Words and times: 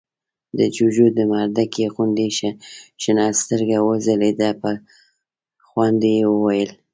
د 0.57 0.59
جُوجُو 0.75 1.07
د 1.17 1.19
مردکۍ 1.31 1.85
غوندې 1.93 2.27
شنه 3.01 3.25
سترګه 3.41 3.77
وځلېده، 3.87 4.49
په 4.61 4.69
خوند 5.67 6.01
يې 6.13 6.19
وويل: 6.33 6.71